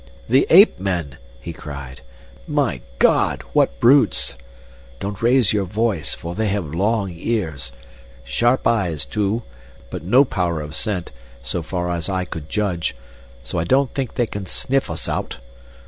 "The 0.27 0.47
ape 0.49 0.79
men," 0.79 1.19
he 1.39 1.53
cried. 1.53 2.01
"My 2.47 2.81
God, 2.97 3.43
what 3.53 3.79
brutes! 3.79 4.35
Don't 4.99 5.21
raise 5.21 5.53
your 5.53 5.65
voice, 5.65 6.15
for 6.15 6.33
they 6.33 6.47
have 6.47 6.73
long 6.73 7.11
ears 7.15 7.71
sharp 8.23 8.65
eyes, 8.65 9.05
too, 9.05 9.43
but 9.91 10.01
no 10.01 10.25
power 10.25 10.59
of 10.59 10.73
scent, 10.73 11.11
so 11.43 11.61
far 11.61 11.91
as 11.91 12.09
I 12.09 12.25
could 12.25 12.49
judge, 12.49 12.95
so 13.43 13.59
I 13.59 13.63
don't 13.63 13.93
think 13.93 14.15
they 14.15 14.25
can 14.25 14.47
sniff 14.47 14.89
us 14.89 15.07
out. 15.07 15.37